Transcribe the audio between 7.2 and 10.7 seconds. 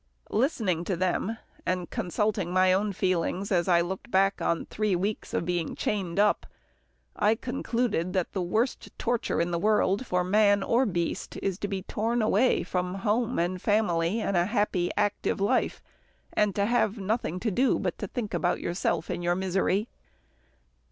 concluded that the worst torture in the world for man